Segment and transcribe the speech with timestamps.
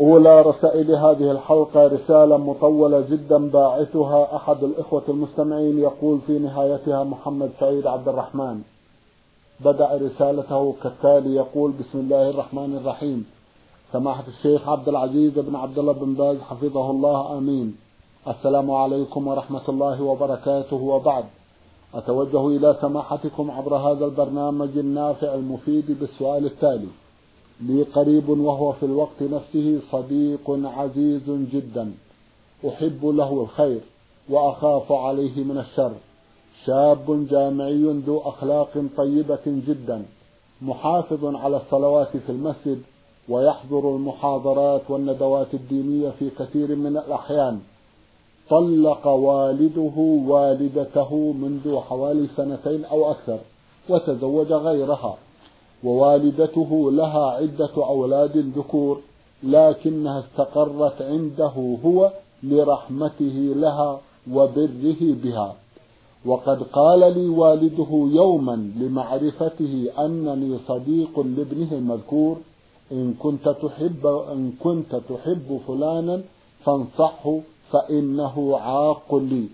[0.00, 7.50] أولى رسائل هذه الحلقة رسالة مطولة جدا باعثها أحد الإخوة المستمعين يقول في نهايتها محمد
[7.60, 8.62] سعيد عبد الرحمن.
[9.60, 13.26] بدأ رسالته كالتالي يقول بسم الله الرحمن الرحيم.
[13.92, 17.38] سماحة الشيخ عبد العزيز بن عبد الله بن باز حفظه الله.
[17.38, 17.76] آمين.
[18.28, 20.76] السلام عليكم ورحمة الله وبركاته.
[20.76, 21.24] وبعد
[21.94, 26.88] أتوجه إلى سماحتكم عبر هذا البرنامج النافع المفيد بالسؤال التالي.
[27.62, 31.92] لي قريب وهو في الوقت نفسه صديق عزيز جدا.
[32.68, 33.80] أحب له الخير
[34.28, 35.92] وأخاف عليه من الشر.
[36.66, 40.02] شاب جامعي ذو أخلاق طيبة جدا.
[40.62, 42.82] محافظ على الصلوات في المسجد
[43.28, 47.60] ويحضر المحاضرات والندوات الدينية في كثير من الأحيان.
[48.50, 53.38] طلق والده والدته منذ حوالي سنتين أو أكثر
[53.88, 55.16] وتزوج غيرها.
[55.84, 59.00] ووالدته لها عدة أولاد ذكور
[59.42, 62.10] لكنها استقرت عنده هو
[62.42, 64.00] لرحمته لها
[64.32, 65.54] وبره بها.
[66.26, 72.36] وقد قال لي والده يوما لمعرفته أنني صديق لابنه المذكور
[72.92, 76.22] إن كنت تحب إن كنت تحب فلانا
[76.64, 77.38] فانصحه
[77.70, 79.48] فإنه عاق لي.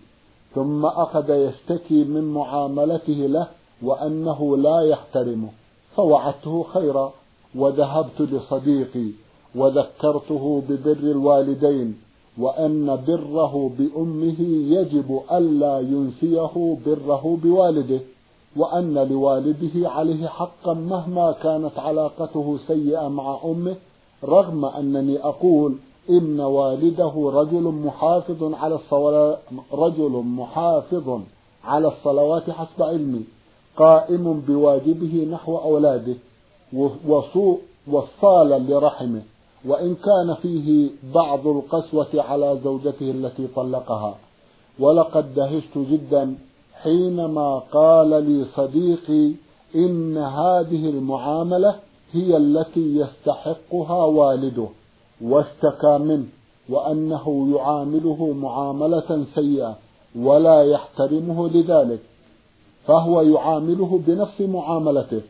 [0.55, 3.49] ثم أخذ يشتكي من معاملته له
[3.83, 5.49] وأنه لا يحترمه.
[5.97, 7.13] فوعدته خيرا
[7.55, 9.09] وذهبت لصديقي
[9.55, 11.97] وذكرته ببر الوالدين
[12.39, 14.41] وأن بره بأمه
[14.77, 18.01] يجب ألا ينسيه بره بوالده
[18.57, 23.77] وأن لوالده عليه حقا مهما كانت علاقته سيئة مع أمه
[24.25, 25.77] رغم أنني أقول
[26.11, 29.39] إن والده رجل محافظ على الصلاة
[29.73, 31.21] رجل محافظ
[31.65, 33.25] على الصلوات حسب علمي.
[33.77, 36.15] قائم بواجبه نحو أولاده
[37.89, 39.23] وصالا لرحمه
[39.65, 44.15] وإن كان فيه بعض القسوة على زوجته التي طلقها.
[44.79, 46.35] ولقد دهشت جدا
[46.83, 49.33] حينما قال لي صديقي
[49.75, 51.77] إن هذه المعاملة
[52.13, 54.67] هي التي يستحقها والده
[55.23, 56.27] واشتكى منه
[56.69, 59.77] وأنه يعامله معاملة سيئة
[60.19, 62.01] ولا يحترمه لذلك.
[62.87, 65.21] فهو يعامله بنفس معاملته.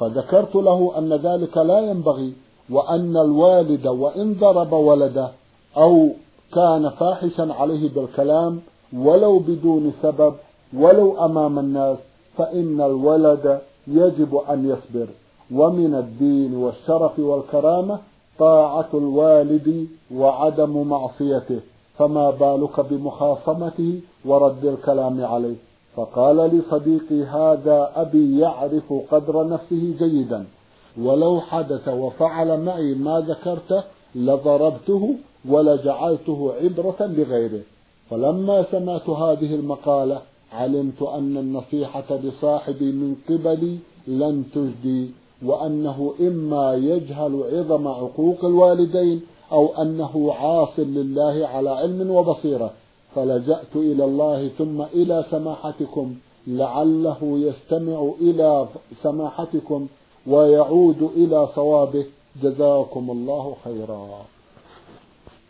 [0.00, 2.32] فذكرت له أن ذلك لا ينبغي
[2.70, 5.30] وأن الوالد وإن ضرب ولده
[5.76, 6.08] أو
[6.54, 8.60] كان فاحشا عليه بالكلام
[8.96, 10.34] ولو بدون سبب
[10.76, 11.98] ولو أمام الناس
[12.36, 15.08] فإن الولد يجب أن يصبر.
[15.52, 17.98] ومن الدين والشرف والكرامة
[18.38, 21.60] طاعة الوالد وعدم معصيته
[21.98, 25.67] فما بالك بمخاصمته ورد الكلام عليه.
[25.96, 30.44] فقال لي صديقي هذا أبي يعرف قدر نفسه جيدا
[31.02, 33.82] ولو حدث وفعل معي ما ذكرته
[34.14, 35.14] لضربته
[35.48, 37.60] ولجعلته عبرة لغيره.
[38.10, 40.20] فلما سمعت هذه المقالة
[40.52, 43.78] علمت أن النصيحة لصاحبي من قبلي
[44.08, 45.10] لن تجدي
[45.46, 49.22] وأنه إما يجهل عظم عقوق الوالدين
[49.52, 52.70] أو أنه عاص لله على علم وبصيرة.
[53.18, 56.14] فلجأت إلى الله ثم إلى سماحتكم
[56.46, 58.68] لعله يستمع إلى
[59.02, 59.86] سماحتكم
[60.26, 62.06] ويعود إلى صوابه.
[62.42, 64.08] جزاكم الله خيرا.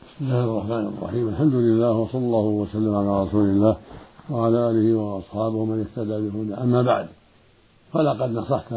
[0.06, 1.28] بسم الله الرحمن الرحيم.
[1.28, 3.76] الحمد لله وصلى الله وسلم على رسول الله
[4.31, 7.08] وعلى آله وأصحابه من اهتدى بهدى أما بعد
[7.93, 8.72] فلقد نصحت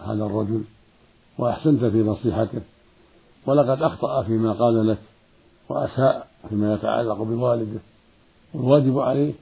[0.00, 0.62] هذا الرجل
[1.38, 2.60] وأحسنت في نصيحته
[3.46, 4.98] ولقد أخطأ فيما قال لك
[5.68, 7.80] وأساء فيما يتعلق بوالده.
[8.54, 9.34] والواجب عليه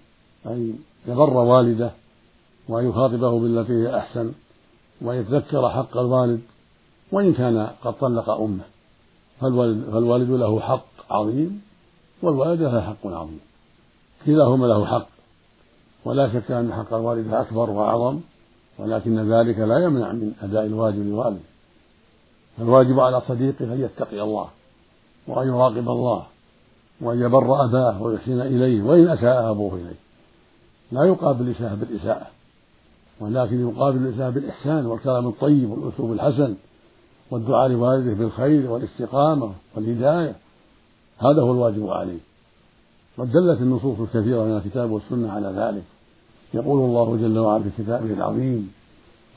[0.47, 1.91] أن يبر والده
[2.69, 4.32] وأن يخاطبه بالتي هي أحسن
[5.00, 6.41] وأن يتذكر حق الوالد
[7.12, 8.64] وإن كان قد طلق أمه.
[9.41, 11.62] فالوالد, فالوالد له حق عظيم
[12.23, 13.41] والوالدة لها حق عظيم.
[14.26, 15.06] كلاهما له حق.
[16.05, 18.20] ولا شك أن حق الوالد أكبر وأعظم
[18.79, 21.41] ولكن ذلك لا يمنع من أداء الواجب لوالده.
[22.59, 24.49] فالواجب على صديقه أن يتقي الله
[25.26, 26.26] وأن يراقب الله
[27.01, 29.97] وأن يبر أباه ويحسن إليه وإن أساء أبوه إليه.
[30.93, 32.27] لا يقابل الإساءة بالإساءة
[33.21, 36.55] ولكن يقابل الإساءة بالإحسان والكلام الطيب والأسلوب الحسن
[37.31, 40.35] والدعاء لوالده بالخير والاستقامة والهداية.
[41.19, 42.19] هذا هو الواجب عليه.
[43.19, 45.83] قد دلت النصوص الكثيرة من الكتاب والسنة على ذلك.
[46.55, 48.73] يقول الله جل وعلا في كتابه العظيم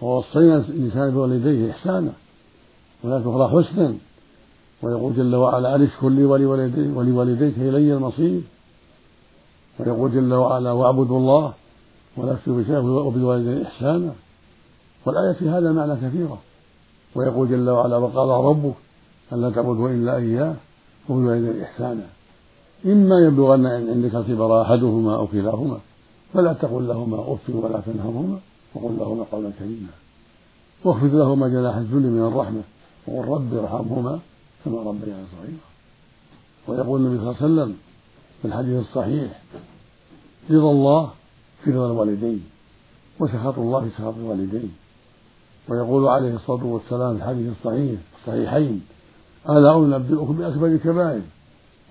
[0.02, 2.12] ووصينا الإنسان بوالديه إحسانا
[3.04, 3.96] ولا تخرى حسنا
[4.84, 8.42] ويقول جل وعلا أن اشكر لي ولوالديك, ولوالديك إلي المصير؟
[9.80, 11.54] ويقول جل وعلا وأعبدوا الله
[12.18, 14.12] ولا تشركوا شيئا وبالوالدين إحسانا.
[15.06, 16.38] والآية في هذا معنى كثيرة.
[17.16, 18.76] ويقول جل وعلا وقال ربك
[19.34, 20.56] ألا تعبدوا إلا إياه
[21.10, 22.06] وبالوالدين إحسانا.
[22.86, 25.78] إما يبلغن عندك الكبر أحدهما أو كلاهما
[26.34, 28.40] فلا تقل لهما أف ولا تنهرهما
[28.76, 29.88] وقل لهما قولا كريما.
[30.86, 32.62] واخفض لهما جناح الذل من الرحمة
[33.08, 34.20] وقل رب ارحمهما
[34.66, 35.60] كما ربياني صغيرا
[36.68, 37.78] ويقول النبي صلى الله عليه وسلم
[38.42, 39.42] في الحديث الصحيح
[40.52, 41.12] رضا الله
[41.64, 42.44] في رضا الوالدين
[43.20, 44.76] وسخط الله في سخط الوالدين.
[45.70, 48.82] ويقول عليه الصلاة والسلام في الحديث الصحيح الصحيحين
[49.50, 51.22] ألا أنبئكم بأكبر الكبائر؟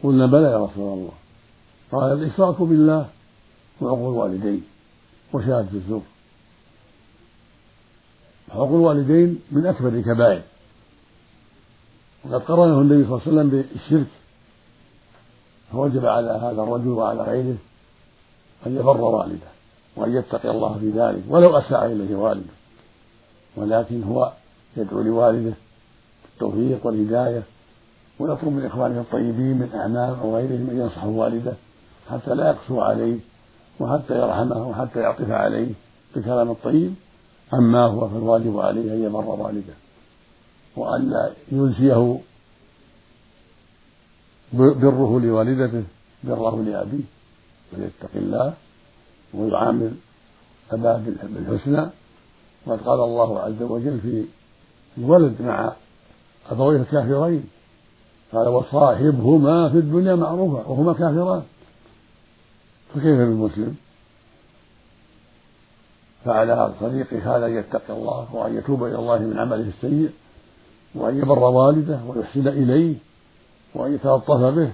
[0.02, 1.12] قلنا بلى يا رسول الله.
[1.92, 3.08] قال الإشراك بالله
[3.80, 4.62] وعقوق الوالدين
[5.32, 6.02] وشهادة الزور
[8.50, 10.42] حقوق الوالدين من أكبر الكبائر.
[12.28, 14.06] وقد قرنه النبي صلى الله عليه وسلم بالشرك
[15.72, 17.56] فوجب على هذا الرجل وعلى غيره
[18.66, 19.46] أن يبر والده
[19.96, 22.52] وأن يتقي الله في ذلك ولو أساء إليه والده.
[23.56, 24.32] ولكن هو
[24.76, 25.54] يدعو لوالده
[26.24, 27.42] بالتوفيق والهداية
[28.18, 31.52] ويطلب من إخوانه الطيبين من أعمام أو غيرهم أن ينصحوا والده
[32.10, 33.18] حتى لا يقسو عليه
[33.80, 35.72] وحتى يرحمه وحتى يعطف عليه
[36.14, 36.94] بالكلام الطيب.
[37.54, 39.74] أما هو فالواجب عليه أن يبر والده.
[40.78, 42.20] وأن ينسيه
[44.52, 45.84] بره لوالدته
[46.24, 47.04] بره لأبيه
[47.72, 48.54] ويتق الله
[49.34, 49.92] ويعامل
[50.70, 51.90] أباه بالحسنى.
[52.66, 54.24] وقد قال الله عز وجل في
[54.98, 55.72] الولد مع
[56.50, 57.44] أبويه الكافرين
[58.32, 61.42] قال وصاحبهما في الدنيا معروفة وهما كافران.
[62.94, 63.76] فكيف بالمسلم؟
[66.24, 70.10] فعلى صديقه هذا أن يتقي الله وأن يتوب إلى الله من عمله السيء
[70.94, 72.94] وأن يبر والده ويحسن إليه
[73.74, 74.70] وأن يتلطف به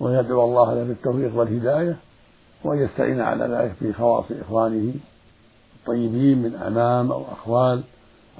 [0.00, 1.96] ويدعو الله له بالتوفيق والهداية
[2.64, 4.94] وأن يستعين على ذلك في خواص إخوانه
[5.80, 7.82] الطيبين من أمام أو أخوال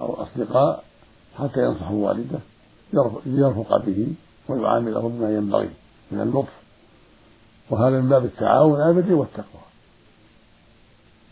[0.01, 0.85] أو أصدقاء
[1.39, 2.39] حتى ينصحوا والده
[3.27, 4.07] ليرفق به
[4.49, 5.71] ويعامله بما ينبغي
[6.13, 6.53] من اللطف.
[7.71, 9.63] وهذا من باب التعاون الابدي والتقوى.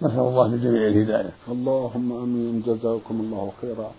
[0.02, 1.32] نسأل الله للجميع الهداية.
[1.49, 2.62] اللهم آمين.
[2.67, 3.90] جزاكم الله خيرا.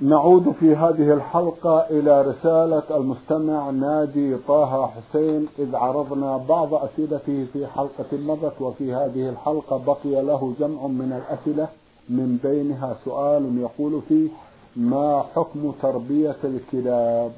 [0.00, 7.66] نعود في هذه الحلقة إلى رسالة المستمع نادي طه حسين إذ عرضنا بعض أسئلته في
[7.66, 11.68] حلقة مضت وفي هذه الحلقة بقي له جمع من الأسئلة
[12.08, 14.28] من بينها سؤال يقول فيه
[14.76, 17.32] ما حكم تربية الكلاب؟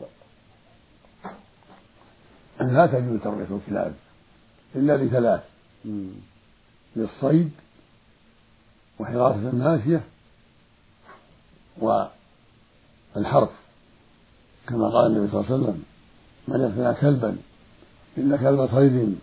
[2.61, 3.95] لا تجوز تربية الكلاب
[4.75, 5.41] إلا لثلاث
[6.97, 7.51] للصيد
[9.01, 10.01] وحراسة الماشية
[13.17, 13.49] والحرث
[14.69, 15.83] كما قال النبي صلى الله عليه وسلم
[16.49, 17.37] من يقتنع كلبا
[18.19, 19.19] إلا كلب صيد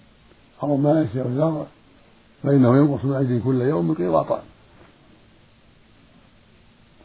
[0.63, 1.65] أو ماشية أو زرع
[2.43, 4.41] فإنه ينقص من أجله كل يوم قيراطان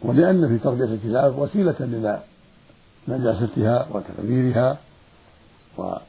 [0.03, 2.23] ولأن في تربية الكلاب وسيلة إلى
[3.09, 4.79] نجاستها وتغذيرها
[5.77, 6.03] وإيذاء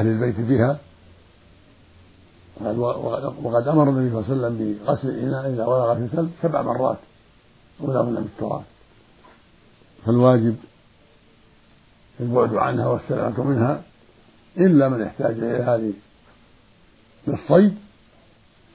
[0.00, 0.78] أهل البيت بها.
[3.42, 6.98] وقد أمر النبي صلى الله عليه وسلم بغسل الإناء إذا ولغ في الكلب سبع مرات.
[7.80, 8.64] أولاهن بالتراب
[10.06, 10.56] فالواجب
[12.20, 13.82] البعد عنها والسلامة منها
[14.56, 15.92] إلا من احتاج إلى هذه
[17.26, 17.78] للصيد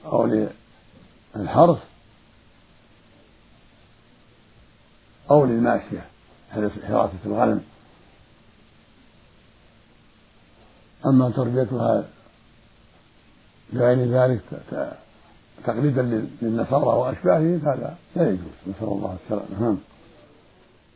[0.04, 0.48] أو
[1.36, 1.78] للحرث
[5.30, 6.06] أو للماشية
[6.88, 7.62] حراسة الغنم.
[11.06, 12.04] أما تربيتها
[13.72, 14.40] بغير ذلك
[15.66, 18.38] تقليدا للنصارى وأشباههم هذا لا يجوز.
[18.68, 19.60] نسأل الله السلامة.
[19.60, 19.76] نعم.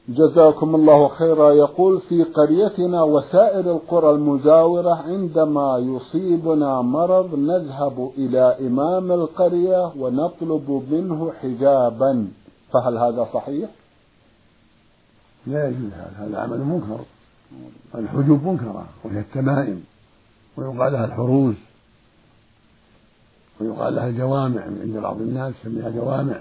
[0.09, 1.51] جزاكم الله خيرا.
[1.51, 11.33] يقول في قريتنا وسائر القرى المجاورة عندما يصيبنا مرض نذهب إلى إمام القرية ونطلب منه
[11.33, 12.29] حجابا.
[12.73, 13.71] فهل هذا صحيح؟
[15.47, 16.27] لا يجوز هذا.
[16.27, 17.01] هذا عمل منكر.
[17.95, 19.85] الحجوب منكرة وهي التمائم
[20.57, 21.55] ويقال لها الحروز.
[23.61, 26.41] ويقال لها الجوامع عند بعض الناس يسميها جوامع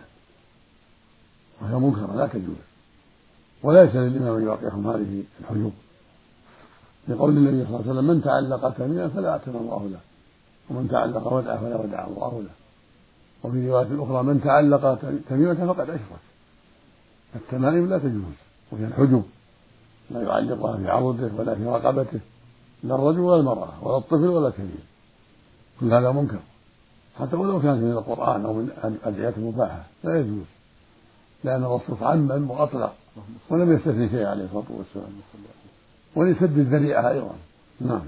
[1.62, 2.55] وهي منكرة لا تجوز.
[3.63, 5.74] وليس للإمام أن يوقعهم هذه الحجوب.
[7.07, 10.00] لقول النبي صلى الله عليه وسلم من تعلق تميما فلا أتم الله له
[10.69, 12.50] ومن تعلق ودعه فلا ودع الله له.
[13.43, 16.19] وفي رواية أخرى من تعلق تميمة فقد أشرك.
[17.36, 18.38] التمائم لا تجوز
[18.71, 19.24] وهي الحجب
[20.12, 22.19] لا يعلقها في عضده ولا في رقبته
[22.83, 24.86] لا الرجل ولا المرأة ولا الطفل ولا الكبير.
[25.79, 26.39] كل هذا منكر.
[27.19, 30.45] حتى ولو كانت من القرآن أو من الأدعية المباحة لا يجوز.
[31.43, 32.93] لأن الرسول عمم وأطلق
[33.50, 35.09] ولم يستثني شيء عليه الصلاة والسلام.
[36.15, 37.36] وليسد الذريعة أيضا.
[37.81, 38.01] نعم.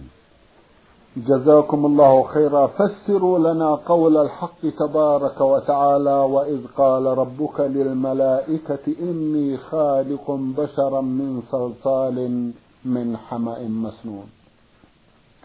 [1.18, 2.68] جزاكم الله خيرا.
[2.68, 12.52] فسروا لنا قول الحق تبارك وتعالى وإذ قال ربك للملائكة إني خالق بشرا من صلصال
[12.86, 14.30] من حمأ مسنون.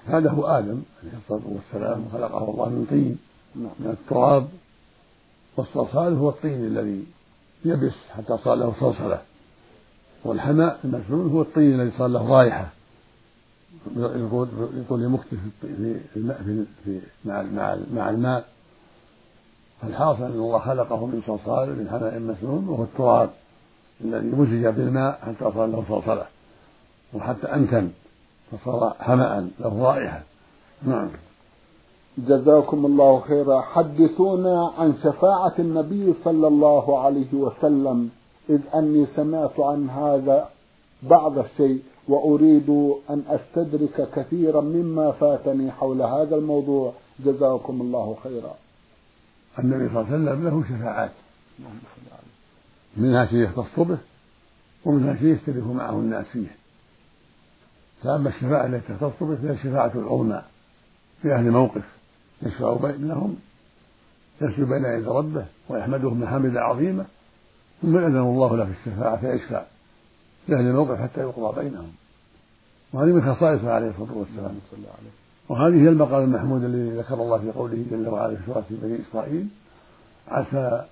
[0.06, 3.18] هذا هو آدم عليه الصلاة والسلام خلقه الله من طين.
[3.56, 4.48] من التراب
[5.56, 7.04] والصلصال هو الطين الذي
[7.64, 9.20] يبس حتى صار له صلصلة.
[10.24, 12.68] والحماء المسنون هو الطين الذي صار له رائحة.
[13.96, 16.42] يقول لمكته في الماء
[16.84, 18.44] في, مع مع مع الماء
[19.82, 23.30] فالحاصل أن الله خلقه من صلصال من حماء مسنون وهو التراب
[24.00, 26.26] الذي مزج بالماء حتى صار له صلصلة.
[27.14, 27.90] وحتى أنتن
[28.52, 30.22] فصار حماء له رائحة.
[30.82, 31.10] نعم.
[32.18, 33.60] جزاكم الله خيرا.
[33.60, 38.10] حدثونا عن شفاعة النبي صلى الله عليه وسلم
[38.50, 40.48] إذ أني سمعت عن هذا
[41.02, 42.70] بعض الشيء وأريد
[43.10, 46.92] أن أستدرك كثيرا مما فاتني حول هذا الموضوع.
[47.24, 48.54] جزاكم الله خيرا.
[49.58, 51.10] النبي صلى الله عليه وسلم له شفاعات.
[52.96, 53.98] منها شيء يختص به
[54.84, 56.56] ومنها شيء يشترك معه الناس فيه.
[58.02, 60.42] فأما الشفاعة التي تختص به فهي الشفاعة العظمى
[61.22, 61.84] في أهل موقف.
[62.42, 63.36] يشفع بينهم
[64.40, 67.04] يسجد بين يدي ربه ويحمده محامد عظيمة
[67.82, 69.62] ثم يأذن الله له في الشفاعة فيشفع
[70.48, 71.92] لأهل الموقف حتى يقضى بينهم.
[72.92, 74.54] وهذه من خصائصه عليه الصلاة والسلام.
[75.48, 79.46] وهذه هي المقام المحمود الذي ذكر الله في قوله جل وعلا في سورة بني إسرائيل
[80.28, 80.84] عسى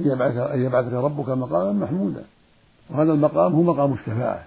[0.00, 2.24] أن يبعث أن يبعثك ربك مقاما محمودا.
[2.90, 4.44] وهذا المقام هو مقام الشفاعة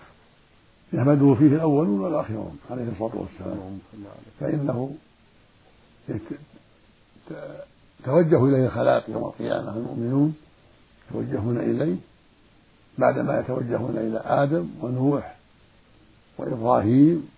[0.93, 3.79] يحمده فيه الأولون والآخرون عليه الصلاة والسلام.
[4.39, 4.95] فإنه
[8.05, 10.35] توجه إليه الخلائق يوم القيامة المؤمنون
[11.09, 11.95] يتوجهون إليه
[12.97, 15.35] بعدما يتوجهون إلى آدم ونوح
[16.37, 17.29] وإبراهيم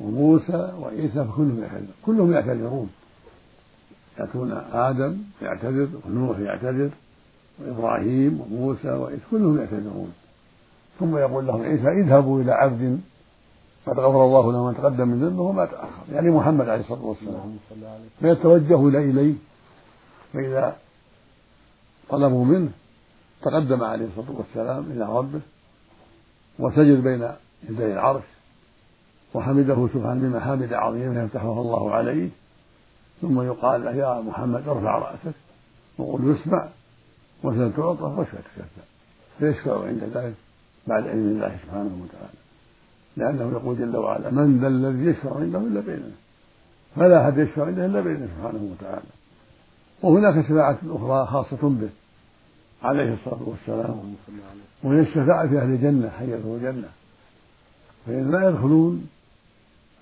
[0.00, 2.90] وموسى وعيسى فكلهم يعتذر كلهم يعتذرون.
[4.18, 6.90] يأتون آدم يعتذر ونوح يعتذر
[7.58, 10.12] وإبراهيم وموسى وعيسى كلهم يعتذرون.
[11.00, 13.00] ثم يقول لهم عيسى اذهبوا إلى عبد
[13.86, 16.12] قد غفر الله له ما تقدم من ذنبه وما تأخر.
[16.12, 17.56] يعني محمد عليه الصلاة والسلام.
[18.20, 19.34] فيتوجه إليه
[20.32, 20.76] فإذا
[22.08, 22.70] طلبوا منه
[23.42, 25.40] تقدم عليه الصلاة والسلام إلى ربه
[26.58, 27.28] وسجد بين
[27.68, 28.24] يدي العرش
[29.34, 32.30] وحمده سبحانه بمحامد عظيمة يفتحها الله عليه.
[33.22, 35.34] ثم يقال له يا محمد ارفع رأسك
[35.98, 36.68] وقل يسمع
[37.42, 38.64] وسل تعطى واشفع تشفع
[39.38, 40.34] فيشفع عند ذلك؟
[40.86, 42.45] بعد علم الله سبحانه وتعالى.
[43.16, 46.14] لأنه يقول جل وعلا من ذا الذي يشفع عنده إلا بإذنه.
[46.96, 49.06] فلا أحد يشفع عنده إلا بإذنه سبحانه وتعالى.
[50.02, 51.88] وهناك شفاعة أخرى خاصة به
[52.82, 54.14] عليه الصلاة والسلام.
[54.82, 56.88] وهي الشفاعة في أهل الجنة حي الجنة.
[58.06, 59.08] فإن لا يدخلون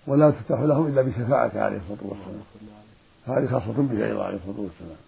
[0.06, 2.44] ولا تفتح لهم إلا بشفاعته عليه الصلاة والسلام.
[3.26, 4.98] هذه خاصة به أيضا عليه الصلاة والسلام.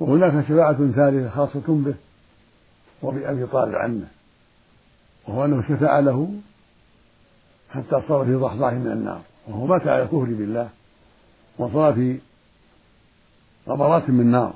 [0.00, 1.94] وهناك شفاعة ثالثة خاصة به
[3.02, 4.08] وبأبي طالب عنه.
[5.28, 6.30] وهو أنه شفع له
[7.70, 9.22] حتى صار في ضحضاح من النار.
[9.48, 10.68] وهو مات على الكفر بالله.
[11.58, 12.20] وصار في
[13.68, 14.54] غبرات من نار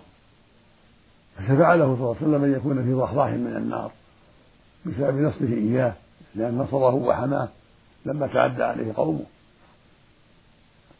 [1.37, 3.93] فشفع له صلى الله عليه وسلم أن يكون في ضحضاح من النار.
[4.87, 5.95] بسبب نصره إياه.
[6.35, 7.49] لأن نصره وحماه.
[8.07, 9.25] لما تعدى عليه قومه.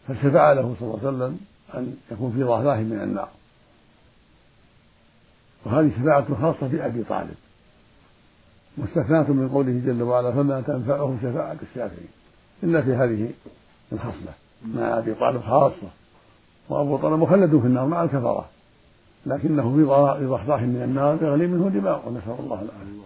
[0.09, 1.41] فشفع له صلى الله عليه وسلم
[1.75, 3.29] أن يكون في ضحضاح من النار.
[5.65, 7.35] وهذه شفاعة خاصة بأبي طالب.
[8.79, 12.09] مستثناة من قوله جل وعلا فما تنفعهم شفاعة الشافعين
[12.63, 13.31] إلا في هذه
[13.93, 14.33] الخصلة
[14.75, 15.89] مع أبي طالب خاصة
[16.69, 18.45] وأبو طالب مخلد في النار مع الكفرة
[19.27, 23.03] لكنه في ضحضاح من النار يغلي منه دماغه نسأل الله العافية.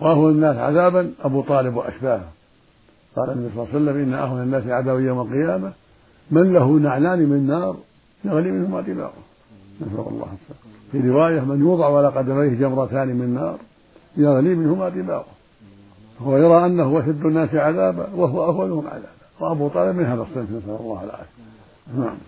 [0.00, 2.28] وأهون الناس عذابا أبو طالب وأشباهه
[3.16, 5.72] قال النبي صلى الله عليه وسلم إن أهون الناس عذابا يوم القيامة
[6.30, 7.76] من له نعلان من نار
[8.24, 9.23] يغلي منهما دماغه
[9.80, 10.74] نسأل الله السلامة.
[10.92, 13.58] في رواية من يوضع على قدميه جمرتان من نار
[14.16, 15.24] يغلي منهما دماغه.
[16.20, 19.08] هو يرى أنه أشد الناس عذابا وهو أهونهم عذابا.
[19.40, 21.44] وأبو طالب من هذا الصنف نسأل الله العافية.
[21.96, 22.18] نعم.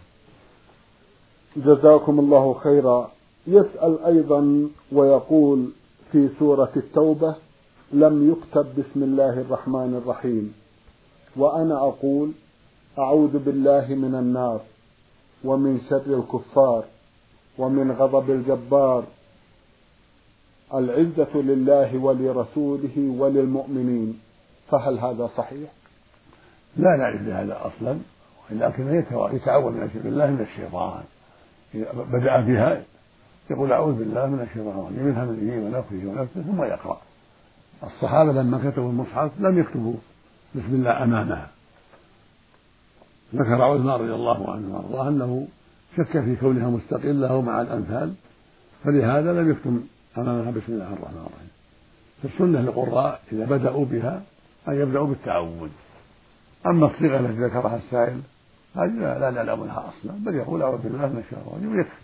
[1.57, 3.11] جزاكم الله خيرا.
[3.47, 5.69] يسأل أيضا ويقول
[6.13, 7.35] في سورة التوبة
[7.93, 10.55] لم يكتب بسم الله الرحمن الرحيم.
[11.37, 12.31] وأنا أقول
[12.99, 14.61] أعوذ بالله من النار
[15.45, 16.85] ومن شر الكفار.
[17.59, 19.05] ومن غضب الجبار.
[20.75, 24.21] العزة لله ولرسوله وللمؤمنين.
[24.71, 25.71] فهل هذا صحيح؟
[26.77, 27.99] لا نعرف بهذا أصلا
[28.51, 28.95] ولكن
[29.33, 31.03] يتعوذ الله من الشيطان.
[32.13, 32.83] بدأ بها
[33.51, 37.01] يقول أعوذ بالله من الشيطان الرجيم من همزه ونفخه ونفسه ثم يقرأ.
[37.83, 39.95] الصحابة لما كتبوا المصحف لم يكتبوا
[40.55, 41.49] بسم الله أمامها.
[43.35, 45.49] ذكر عثمان رضي الله عنه وارضاه انه
[45.97, 48.15] شك في كونها مستقلة مع الأمثال
[48.85, 49.81] فلهذا لم يكتم
[50.19, 51.51] أمامها بسم الله الرحمن الرحيم.
[52.23, 54.23] فالسنة للقراء إذا بدأوا بها
[54.69, 55.71] أن يبدأوا بالتعوذ
[56.67, 58.21] أما الصيغة التي ذكرها السائل
[58.77, 62.01] هذه لا نعلم لها أصلا بل يقول أعوذ بالله من الشيطان الرجيم يكفي.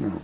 [0.00, 0.18] نعم.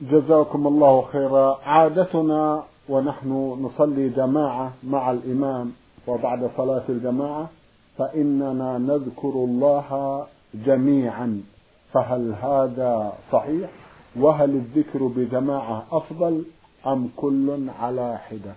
[0.00, 1.58] جزاكم الله خيرا.
[1.64, 3.28] عادتنا ونحن
[3.60, 5.72] نصلي جماعة مع الإمام
[6.06, 7.50] وبعد صلاة الجماعة
[7.98, 11.42] فإننا نذكر الله جميعا.
[11.92, 13.70] فهل هذا صحيح؟
[14.16, 16.44] وهل الذكر بجماعة أفضل
[16.86, 18.54] أم كل على حدة؟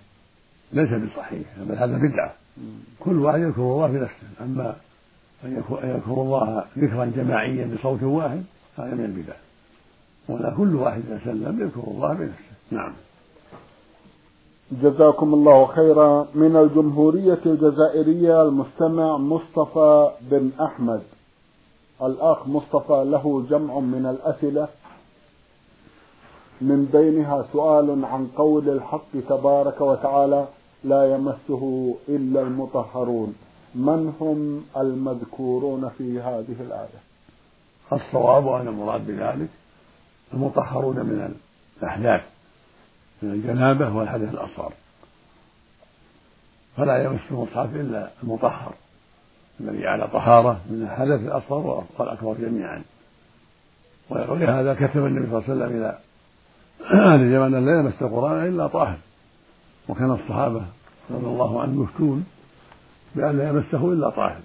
[0.72, 2.34] ليس بصحيح بل هذا بدعة.
[3.00, 4.76] كل واحد يذكر الله بنفسه أما
[5.44, 8.42] أن يذكر الله ذكرا جماعيا بصوت واحد
[8.78, 9.34] هذا من البدع.
[10.28, 12.92] ولا كل واحد سلم يذكر الله بنفسه نعم.
[14.72, 16.26] جزاكم الله خيرا.
[16.34, 21.02] من الجمهورية الجزائرية المستمع مصطفى بن أحمد.
[22.02, 24.68] الأخ مصطفى له جمع من الأسئلة.
[26.60, 30.46] من بينها سؤال عن قول الحق تبارك وتعالى
[30.84, 33.34] لا يمسه إلا المطهرون.
[33.74, 37.00] من هم المذكورون في هذه الآية؟
[37.92, 39.48] الصواب أن المراد بذلك
[40.34, 41.36] المطهرون من
[41.82, 42.20] الأحداث
[43.22, 44.72] من الجنابة والحدث الأصغر.
[46.76, 48.74] فلا يمس المصحف إلا المطهر.
[49.60, 52.82] الذي على طهارة من الحدث الأصغر والأكبر جميعا.
[54.10, 55.98] ولهذا كتب النبي صلى الله عليه وسلم إلى
[56.90, 58.98] أهل اليمن لا يمس القرآن إلا طاهر.
[59.88, 60.62] وكان الصحابة
[61.10, 62.26] رضي الله عنهم يفتون
[63.14, 64.40] بأن لا يمسه إلا طاهر.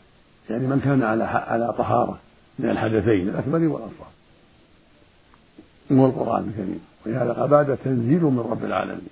[0.50, 2.20] يعني من كان على على طهارة
[2.60, 4.08] من الحدثين الأكبر والأصغر.
[5.92, 6.80] هو القرآن الكريم.
[7.06, 9.10] ولهذا بعد تنزيل من رب العالمين.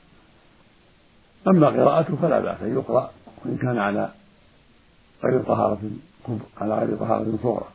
[1.48, 3.12] أما قراءته فلا بأس أن يقرأ
[3.46, 4.10] وإن كان على
[5.26, 5.80] غير طهارة
[6.58, 7.66] على غير طهارة صغرى.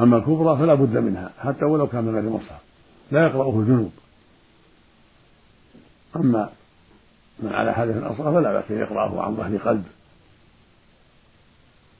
[0.00, 2.60] أما الكبرى فلا بد منها حتى ولو كان من غير مصحف
[3.10, 3.92] لا يقرأه الجنوب
[6.16, 6.50] أما
[7.38, 9.84] من على حدث أصغر فلا بأس أن يقرأه عن ظهر قلب.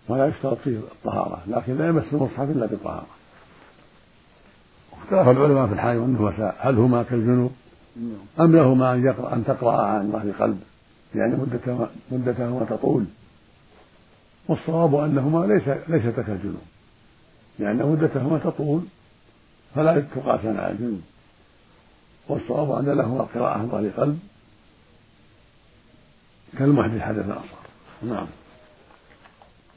[0.09, 3.07] ولا يشترط فيه الطهارة لكن لا يمس المصحف إلا بطهارة.
[4.93, 7.53] اختلف العلماء في الحال والنفساء هل هما كالجنوب
[8.41, 10.61] أم لهما أن يقرأ أن تقرأ عن ظهر قلب؟
[11.15, 13.05] يعني مدة مدتهما تطول.
[14.49, 16.63] والصواب أنهما ليس ليستا كالجنوب
[17.59, 18.83] لأن مدتهما تطول
[19.75, 21.01] فلا تقاسان على الجنوب
[22.29, 24.19] والصواب أن لهما القراءة عن ظهر قلب
[26.59, 27.67] كالمحدث حدث أصغر
[28.03, 28.27] نعم.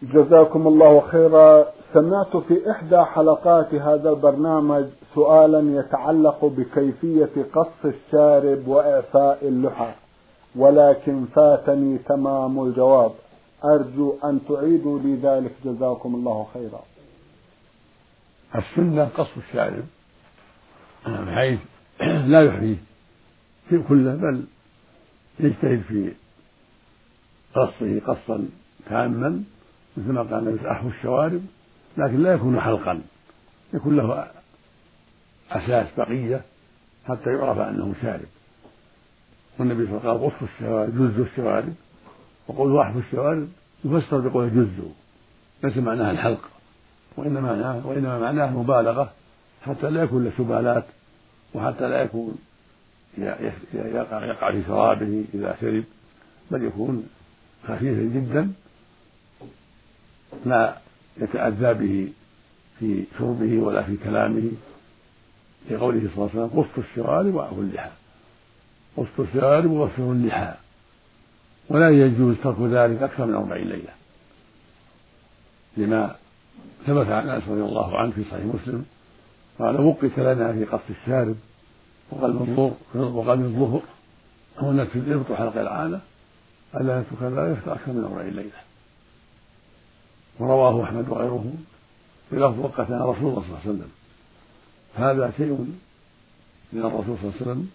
[0.04, 1.66] جزاكم الله خيرا.
[1.94, 9.92] سمعت في إحدى حلقات هذا البرنامج سؤالا يتعلق بكيفية قص الشارب وإعفاء اللحى
[10.56, 13.12] ولكن فاتني تمام الجواب.
[13.64, 15.52] أرجو أن تعيدوا لي ذلك.
[15.66, 16.84] جزاكم الله خيرا.
[18.56, 19.84] السنة قص الشارب
[21.06, 21.60] بحيث
[22.02, 22.76] لا يحريه
[23.70, 24.44] في كله بل
[25.40, 26.12] يجتهد في
[27.56, 28.48] قصه قصا
[28.90, 29.44] تاما
[29.98, 31.42] مثل ما قال أحفو الشوارب
[31.98, 33.02] لكن لا يكون حلقا.
[33.74, 34.28] يكون له
[35.52, 36.42] أساس بقية
[37.08, 38.28] حتى يعرف أنه شارب.
[39.60, 41.74] والنبي صلى الله عليه وسلم قال قص الشوارب جز الشوارب.
[42.50, 43.48] وقول واحفو الشوارب
[43.86, 44.92] يفسر بقول جزوا
[45.64, 46.50] ليس معناها الحلق
[47.18, 49.12] وإنما معناه وإنما معناه مبالغة
[49.66, 50.86] حتى لا يكون له سبالات
[51.54, 52.38] وحتى لا يكون
[53.18, 55.84] يقع, يقع في شرابه إذا شرب
[56.52, 57.08] بل يكون
[57.68, 58.52] خفيفا جدا
[60.46, 60.78] لا
[61.18, 62.12] يتأذى به
[62.80, 64.52] في شربه ولا في كلامه
[65.68, 67.90] في قوله صلى الله عليه وسلم قص الشوارب وأعفوا اللحى.
[68.98, 70.54] قص الشوارب وغسلوا اللحى.
[71.70, 73.94] ولا يجوز ترك ذلك أكثر من أربعين ليلة.
[75.78, 76.16] لما
[76.88, 78.86] ثبت عن أنس رضي الله عنه في صحيح مسلم
[79.60, 81.36] قال وقت لنا في قص الشارب
[82.12, 83.82] وقلب الظهر وقلب الظهر
[84.62, 86.02] ونكس الإبط وحلق العانة
[86.76, 88.62] ألا نترك ذلك أكثر من أربعين ليلة.
[90.40, 91.54] ورواه أحمد وغيره
[92.32, 93.90] بلفظ وقتنا رسول الله صلى الله عليه وسلم
[94.96, 95.76] هذا شيء
[96.74, 97.70] من الرسول صلى الله عليه وسلم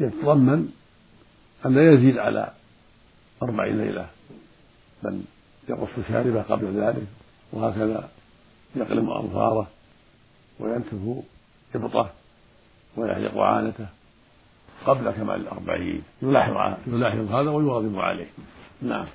[0.00, 0.68] يتضمن
[1.66, 2.50] أن لا يزيد على
[3.42, 4.06] أربعين ليلة
[5.02, 5.22] بل
[5.68, 7.06] يقص شاربة قبل ذلك
[7.52, 8.08] وهكذا
[8.76, 9.66] يقلم أظفاره
[10.60, 11.24] وينتف
[11.74, 12.10] إبطه
[12.96, 13.86] ويحلق عانته
[14.86, 16.02] قبل كمال الأربعين.
[16.22, 18.26] يلاحظ يلاحظ هذا ويواظب عليه.
[18.82, 19.06] نعم.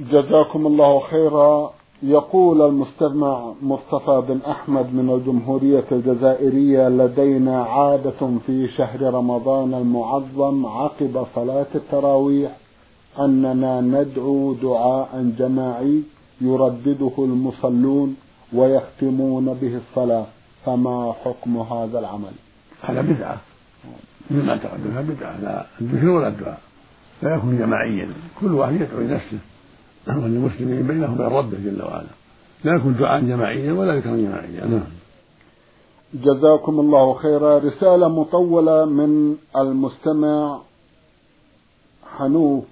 [0.00, 1.74] جزاكم الله خيرا.
[2.02, 11.26] يقول المستمع مصطفى بن أحمد من الجمهورية الجزائرية لدينا عادة في شهر رمضان المعظم عقب
[11.34, 12.56] صلاة التراويح
[13.18, 16.02] أننا ندعو دعاء جماعي
[16.40, 18.16] يردده المصلون
[18.52, 20.26] ويختمون به الصلاة.
[20.66, 22.32] فما حكم هذا العمل؟
[22.82, 23.36] هذا بدعة.
[24.30, 25.40] مثل ما تقدم بدعة.
[25.40, 26.60] لا الذكر ولا الدعاء
[27.22, 28.08] لا يكون جماعيا.
[28.40, 29.38] كل واحد يدعو لنفسه.
[30.16, 32.06] وللمسلمين بينهم وبين ربه جل وعلا.
[32.64, 34.66] لا يكون دعاء جماعيا ولا ذكرا جماعيا.
[34.66, 34.84] نعم.
[36.14, 37.58] جزاكم الله خيرا.
[37.58, 40.60] رسالة مطولة من المستمع
[42.16, 42.64] حنوف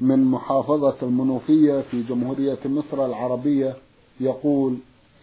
[0.00, 3.76] من محافظة المنوفية في جمهورية مصر العربية
[4.20, 4.76] يقول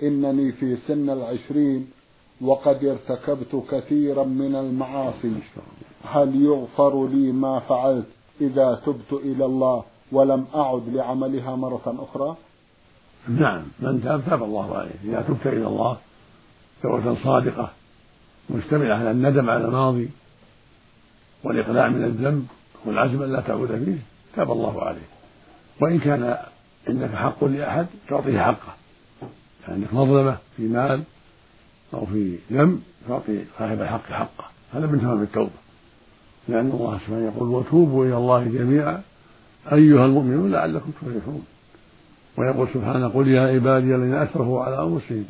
[0.03, 1.87] إنني في سن العشرين
[2.41, 5.31] وقد ارتكبت كثيرا من المعاصي.
[6.03, 8.05] هل يغفر لي ما فعلت
[8.41, 12.35] إذا تبت إلى الله؟ ولم أعد لعملها مرة أخرى؟
[13.27, 14.95] نعم من تاب تاب الله عليه.
[15.03, 15.97] إذا تبت إلى الله
[16.83, 17.69] توبة صادقة
[18.49, 20.09] مشتملة على الندم على الماضي
[21.43, 22.47] والإقلاع من الذنب
[22.85, 23.97] والعزم أن لا تعود فيه
[24.35, 25.07] تاب الله عليه.
[25.81, 26.37] وإن كان
[26.87, 28.73] عندك حق لأحد تعطيه حقه.
[29.67, 31.03] عندك مظلمة في مال
[31.93, 34.45] أو في ذنب تعطي صاحب الحق حقه.
[34.73, 35.63] هذا من تمام التوبة.
[36.47, 39.01] لأن الله سبحانه يقول وتوبوا إلى الله جميعا
[39.71, 41.45] أيها المؤمنون لعلكم تفلحون.
[42.37, 45.25] ويقول سبحانه قل يا عبادي الذين أسرفوا على أنفسهم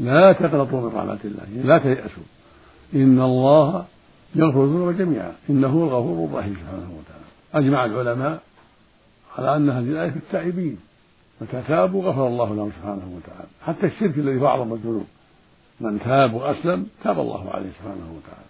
[0.00, 2.22] لا تقنطوا من رحمة الله لا تيأسوا.
[2.94, 3.84] إن الله
[4.34, 5.32] يغفر الذنوب جميعا.
[5.50, 7.26] إنه الغفور الرحيم سبحانه وتعالى.
[7.54, 8.42] أجمع العلماء
[9.38, 10.78] على أن هذه الآية في التائبين.
[11.40, 13.48] متى تابوا غفر الله لهم سبحانه وتعالى.
[13.62, 15.06] حتى الشرك الذي هو أعظم الذنوب.
[15.80, 18.46] من تاب وأسلم تاب الله عليه سبحانه وتعالى.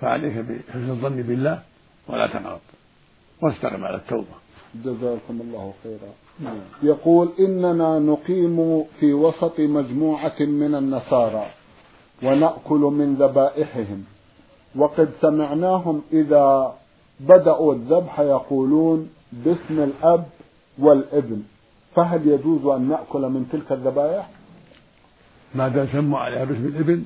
[0.00, 1.62] فعليك بحسن الظن بالله
[2.08, 2.60] ولا تقنط.
[3.40, 4.47] واستقم على التوبة.
[4.74, 6.12] جزاكم الله خيرا.
[6.40, 6.56] نعم.
[6.82, 11.46] يقول إننا نقيم في وسط مجموعة من النصارى
[12.22, 14.04] ونأكل من ذبائحهم.
[14.76, 16.74] وقد سمعناهم إذا
[17.20, 20.24] بدأوا الذبح يقولون باسم الأب
[20.78, 21.42] والابن.
[21.96, 24.28] فهل يجوز أن نأكل من تلك الذبائح؟
[25.54, 27.04] ما دام سموا عليها باسم الابن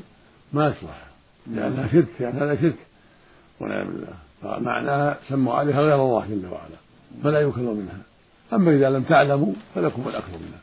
[0.53, 1.07] ما يصلح.
[1.47, 2.79] لأنها شرك يعني هذا شرك.
[3.61, 4.15] والعياذ بالله.
[4.43, 6.92] فمعناها سموا عليها غير الله جل وعلا.
[7.25, 7.99] فلا يؤكل منها.
[8.53, 10.61] أما إذا لم تعلموا فلكم الأكل منها.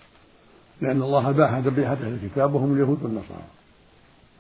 [0.82, 3.48] لأن الله باح ذبيحة أهل الكتاب وهم اليهود والنصارى.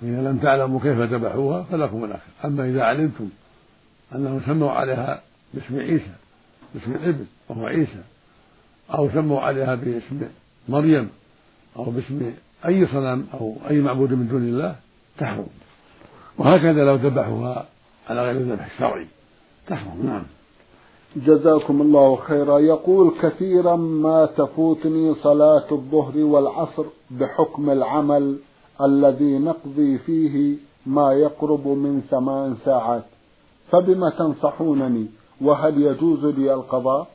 [0.01, 3.29] فإذا لم تعلموا كيف ذبحوها فلكم الأكل أما إذا علمتم
[4.15, 5.21] أنهم سموا عليها
[5.53, 6.13] باسم عيسى
[6.75, 8.03] باسم الابن وهو عيسى
[8.93, 10.21] أو سموا عليها باسم
[10.69, 11.09] مريم
[11.75, 12.33] أو باسم
[12.65, 14.75] أي صنم أو أي معبود من دون الله
[15.17, 15.47] تحرم.
[16.37, 17.65] وهكذا لو ذبحوها
[18.09, 19.07] على غير الذبح الشرعي
[19.67, 20.05] تحرم.
[20.05, 20.23] نعم.
[21.15, 22.59] جزاكم الله خيرا.
[22.59, 28.37] يقول كثيرا ما تفوتني صلاة الظهر والعصر بحكم العمل
[28.81, 33.03] الذي نقضي فيه ما يقرب من ثمان ساعات.
[33.71, 35.07] فبما تنصحونني؟
[35.41, 37.07] وهل يجوز لي القضاء؟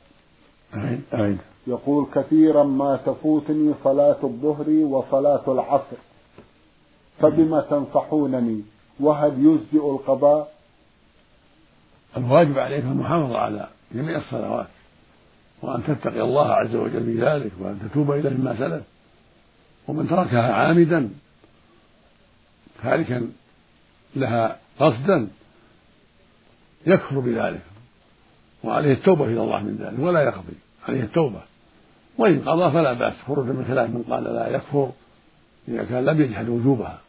[1.13, 5.97] أعيد يقول كثيرا ما تفوتني صلاة الظهر وصلاة العصر.
[7.19, 8.61] فبما تنصحونني؟
[8.99, 10.55] وهل يجزئ القضاء؟
[12.17, 14.67] الواجب عليك المحافظة على جميع الصلوات.
[15.61, 18.83] وأن تتقي الله عز وجل في ذلك وأن تتوب إليه مما سلف.
[19.87, 21.09] ومن تركها عامدا
[22.83, 23.31] تاركا
[24.15, 25.27] لها قصدا
[26.87, 27.61] يكفر بذلك.
[28.63, 30.53] وعليه التوبة إلى الله من ذلك ولا يقضي
[30.87, 31.41] عليه التوبة.
[32.17, 33.13] وإن قضى فلا بأس.
[33.27, 34.91] خروج من خلاف من قال لا يكفر
[35.67, 36.99] إذا كان لم يجحد وجوبها.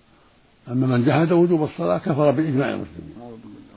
[0.69, 3.17] أما من جحد وجوب الصلاة كفر بإجماع المسلمين.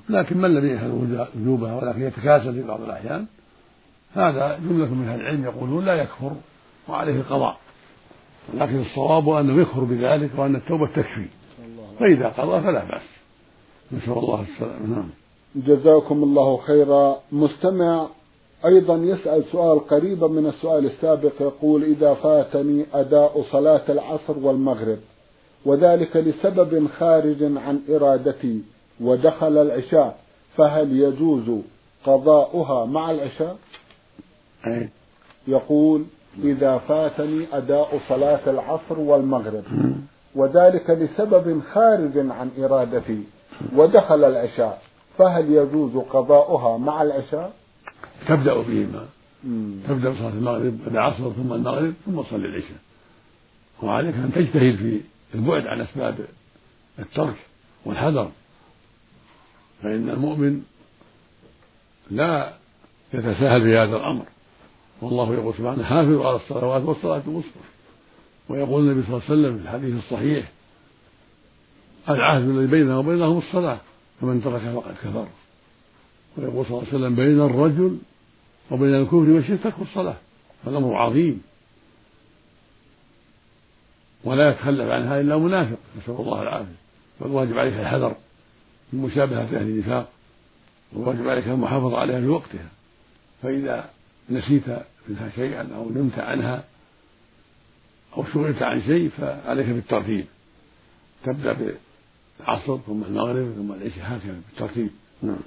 [0.10, 0.90] لكن من لم يجحد
[1.36, 3.26] وجوبها ولكن يتكاسل في بعض الأحيان
[4.14, 6.32] هذا جملة من أهل العلم يقولون لا يكفر
[6.88, 7.58] وعليه القضاء.
[8.54, 11.26] لكن الصواب أنه يكفر بذلك وأن التوبة تكفي.
[12.00, 13.02] فإذا قضى فلا بأس.
[13.92, 14.96] نسأل الله السلامة.
[14.96, 15.10] نعم.
[15.56, 17.18] جزاكم الله خيرا.
[17.32, 18.08] مستمع
[18.66, 24.98] أيضا يسأل سؤال قريبا من السؤال السابق يقول إذا فاتني أداء صلاة العصر والمغرب
[25.66, 28.62] وذلك لسبب خارج عن إرادتي
[29.02, 30.20] ودخل العشاء
[30.58, 31.62] فهل يجوز
[32.04, 33.58] قضاؤها مع العشاء؟
[35.48, 36.06] يقول
[36.44, 39.64] إذا فاتني أداء صلاة العصر والمغرب.
[40.36, 43.24] وذلك لسبب خارج عن إرادتي.
[43.76, 44.82] ودخل العشاء
[45.18, 47.54] فهل يجوز قضاؤها مع العشاء؟
[48.28, 49.06] تبدأ بهما
[49.88, 52.78] تبدأ بصلاة المغرب العصر ثم المغرب ثم تصلي العشاء.
[53.84, 54.76] وعليك أن تجتهد
[55.32, 56.16] في البعد عن أسباب
[57.00, 57.36] الترك
[57.86, 58.32] والحذر.
[59.84, 60.62] فإن المؤمن
[62.12, 62.54] لا
[63.14, 64.26] يتساهل في هذا الأمر.
[65.02, 67.60] والله يقول سبحانه حافظوا على الصلوات والصلاة الوسطى.
[68.50, 70.52] ويقول النبي صلى الله عليه وسلم في الحديث الصحيح
[72.10, 73.80] العهد الذي بيننا وبينهم الصلاة
[74.22, 75.28] فمن تركها فقد كفر.
[76.38, 77.98] ويقول صلى الله عليه وسلم بين الرجل
[78.72, 80.16] وبين الكفر والشرك ترك الصلاة
[80.66, 81.44] فالأمر عظيم.
[84.24, 86.76] ولا يتخلف عنها إلا منافق نسأل الله العافية.
[87.20, 88.16] فالواجب عليك الحذر.
[88.94, 90.10] من مشابهة أهل النفاق
[90.94, 92.70] والواجب عليك المحافظة عليها في وقتها.
[93.44, 93.90] فإذا
[94.30, 94.64] نسيت
[95.10, 96.64] منها شيئا أو نمت عنها
[98.18, 100.26] أو شغلت عن شيء فعليك بالترتيب.
[101.24, 104.90] تبدأ بالعصر ثم المغرب ثم العشاء هكذا بالترتيب.
[105.22, 105.40] نعم.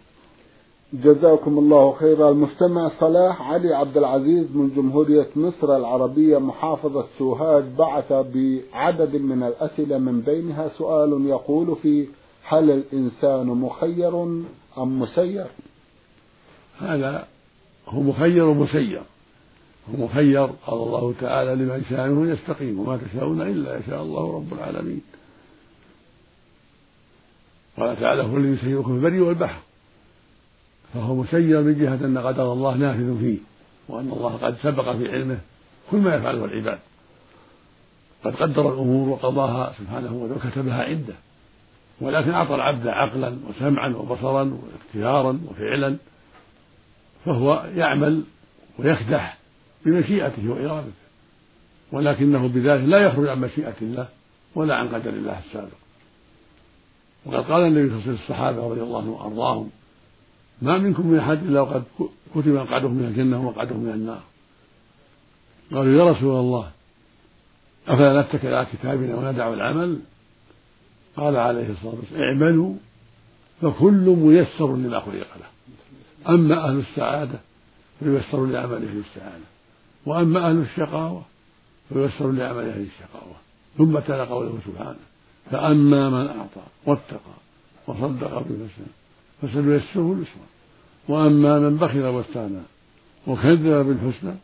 [0.94, 8.12] جزاكم الله خيرا المستمع صلاح علي عبد العزيز من جمهورية مصر العربية محافظة سوهاج بعث
[8.12, 12.08] بعدد من الأسئلة من بينها سؤال يقول في
[12.44, 14.22] هل الإنسان مخير
[14.78, 15.46] أم مسير؟
[16.80, 17.26] هذا
[17.88, 19.02] هو مخير ومسير
[19.90, 24.52] هو مخير قال الله تعالى لمن شاء منه يستقيم وما تشاءون إلا يشاء الله رب
[24.52, 25.00] العالمين.
[27.76, 29.60] قال تعالى هو الذي يسيركم في البر والبحر.
[30.94, 33.38] فهو مسير من جهة أن قدر الله نافذ فيه
[33.88, 35.38] وأن الله قد سبق في علمه
[35.90, 36.78] كل ما يفعله العباد.
[38.24, 41.14] قد قدر الأمور وقضاها سبحانه وتعالى وكتبها عنده.
[42.02, 45.96] ولكن أعطى العبد عقلا وسمعا وبصرا واختيارا وفعلا
[47.24, 48.22] فهو يعمل
[48.78, 49.38] ويكدح
[49.86, 50.92] بمشيئته وإرادته
[51.92, 54.08] ولكنه بذلك لا يخرج عن مشيئة الله
[54.54, 55.76] ولا عن قدر الله السابق.
[57.26, 59.70] وقد قال النبي صلى الله عليه وسلم الصحابة رضي الله عنهم وأرضاهم
[60.62, 61.84] ما منكم من أحد إلا وقد
[62.34, 64.22] كتب مقعده من الجنة ومقعده من النار.
[65.72, 66.70] قالوا يا رسول الله
[67.88, 69.98] أفلا نتكل على كتابنا وندع العمل؟
[71.16, 72.74] قال عليه الصلاة والسلام اعملوا
[73.62, 75.52] فكل ميسر لما خلق له
[76.34, 77.38] أما أهل السعادة
[78.00, 79.44] فييسر لعمل أهل السعادة
[80.06, 81.22] وأما أهل الشقاوة
[81.88, 83.36] فييسر لعمل أهل الشقاوة.
[83.78, 84.96] ثم تلا قوله سبحانه
[85.50, 87.34] فأما من أعطى واتقى
[87.86, 88.86] وصدق بالحسنى
[89.42, 90.46] فسنيسره اليسرى
[91.08, 92.62] وأما من بخل واستغنى
[93.26, 94.34] وكذب بالحسنى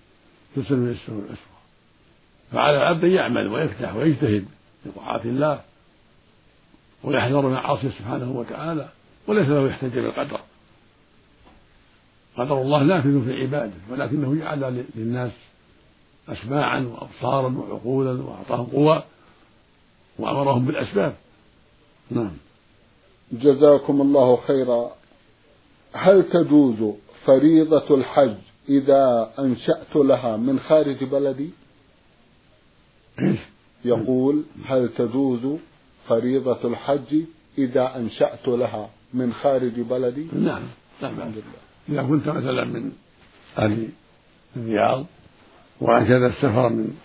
[0.56, 1.58] فسنيسره الأسرى
[2.52, 4.44] فعلى العبد أن يعمل ويفتح ويجتهد
[4.84, 5.60] في طاعات الله
[7.04, 8.88] ويحذر معاصيه سبحانه وتعالى
[9.26, 10.40] وليس له يحتج بالقدر.
[12.36, 15.32] قدر الله نافذ في عباده ولكنه جعل للناس
[16.28, 19.02] أسماعا وأبصارا وعقولا وأعطاهم قوى
[20.18, 21.14] وأمرهم بالأسباب.
[22.10, 22.32] نعم.
[23.32, 24.90] جزاكم الله خيرا.
[25.92, 28.34] هل تجوز فريضة الحج
[28.68, 31.50] إذا أنشأت لها من خارج بلدي؟
[33.84, 35.58] يقول هل تجوز
[36.08, 37.22] فريضة الحج
[37.58, 40.62] إذا أنشأت لها من خارج بلدي؟ نعم
[41.02, 41.32] نعم
[41.88, 42.92] إذا كنت مثلا من
[43.58, 43.88] أهل
[44.56, 45.06] الرياض
[45.80, 46.96] وأنشد السفر من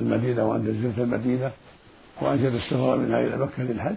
[0.00, 1.52] المدينة وأنت زرت المدينة
[2.20, 3.94] وأنشد السفر منها إلى مكة للحج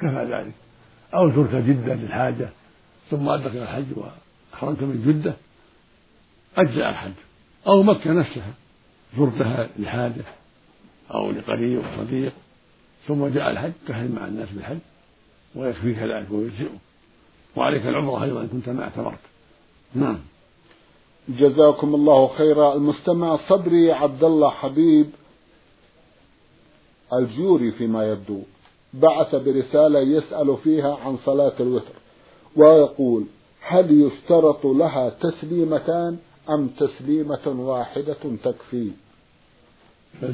[0.00, 0.52] كفى ذلك.
[1.14, 2.48] أو زرت جدة للحاجة
[3.10, 5.34] ثم أدرك الحج وأحرمت من جدة
[6.56, 7.12] أجزأ الحج.
[7.66, 8.52] أو مكة نفسها
[9.18, 10.24] زرتها لحاجة
[11.14, 12.32] أو لقريب وصديق
[13.10, 14.78] ثم جاء الحج تحرم مع الناس بالحج
[15.54, 16.70] ويكفيك ذلك ويجزئك
[17.56, 19.18] وعليك العمرة أيضا إن كنت ما اعتمرت.
[19.94, 20.18] نعم.
[21.28, 22.74] جزاكم الله خيرا.
[22.74, 25.10] المستمع صبري عبد الله حبيب
[27.12, 28.40] الجوري فيما يبدو.
[28.94, 31.94] بعث برسالة يسأل فيها عن صلاة الوتر
[32.56, 33.24] ويقول
[33.60, 36.18] هل يشترط لها تسليمتان
[36.50, 38.90] أم تسليمة واحدة تكفي؟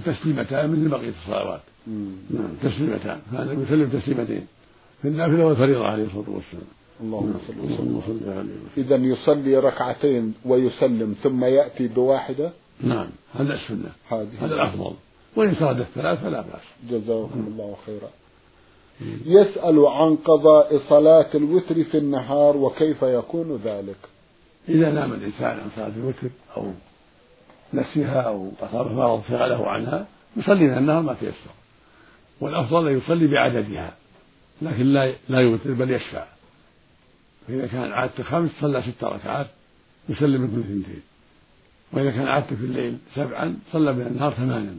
[0.04, 1.60] تسليمتان مثل بقية الصلوات.
[2.30, 3.20] نعم تسليمتان.
[3.32, 4.46] هذا يسلم تسليمتين.
[5.02, 6.66] في النافلة والفريضة عليه الصلاة والسلام.
[7.00, 8.50] اللهم صل وسلم.
[8.76, 13.90] إذا يصلي ركعتين ويسلم ثم يأتي بواحدة؟ نعم هذا السنة.
[14.40, 14.94] هذا الأفضل.
[15.36, 16.90] وإن صاد الثلاث فلا بأس.
[16.90, 18.10] جزاكم الله خيرا.
[19.26, 23.96] يسأل عن قضاء صلاة الوتر في النهار وكيف يكون ذلك؟
[24.68, 26.70] إذا نام الإنسان عن صلاة الوتر أو
[27.74, 31.50] نسيها أو أصابه مرض شغله عنها يصلي النهار ما تيسر.
[32.40, 33.94] والأفضل أن يصلي بعددها
[34.62, 36.24] لكن لا لا يوتر بل يشفع.
[37.48, 39.46] فإذا كان عادته خمس صلى ست ركعات
[40.08, 41.02] يسلم من كل اثنتين.
[41.92, 44.74] وإذا كان عادته في الليل سبعا صلى من النهار ثمانا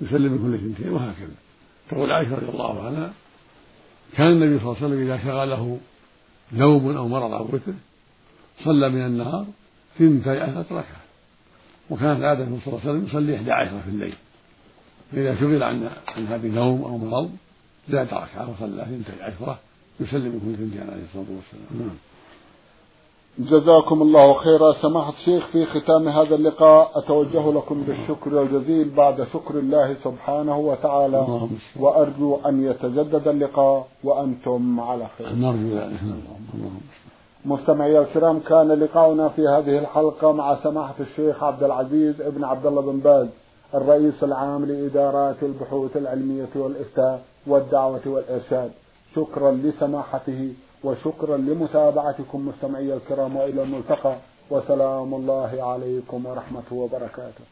[0.00, 1.34] يسلم من كل اثنتين وهكذا.
[1.90, 3.12] تقول عائشة رضي الله عنها
[4.16, 5.78] كان النبي صلى الله عليه وسلم إذا شغله
[6.52, 7.72] نوم أو مرض أو وتر
[8.64, 9.46] صلى من النهار
[9.98, 11.03] ثنتي عشرة ركعة.
[11.90, 14.14] وكانت عادة صلى الله عليه وسلم يصلي إحدى عشرة في الليل.
[15.12, 17.30] فإذا شغل عن عن هذه نوم أو مرض
[17.88, 19.58] زاد ركعة وصلى ثنتي عشرة
[20.00, 21.80] يسلم من كل ثنتين عليه الصلاة والسلام.
[21.80, 21.96] نعم.
[23.38, 24.72] جزاكم الله خيرا.
[24.72, 31.48] سماحة الشيخ في ختام هذا اللقاء أتوجه لكم بالشكر الجزيل بعد شكر الله سبحانه وتعالى.
[31.76, 35.32] وأرجو أن يتجدد اللقاء وأنتم على خير.
[35.34, 36.00] نرجو ذلك.
[37.44, 42.82] مستمعي الكرام كان لقاؤنا في هذه الحلقة مع سماحة الشيخ عبد العزيز ابن عبد الله
[42.82, 43.26] بن باز
[43.74, 48.70] الرئيس العام لإدارات البحوث العلمية والإفتاء والدعوة والإرشاد.
[49.16, 50.52] شكرا لسماحته
[50.84, 54.16] وشكرا لمتابعتكم مستمعي الكرام وإلى الملتقى.
[54.50, 57.44] وسلام الله عليكم ورحمة وبركاته.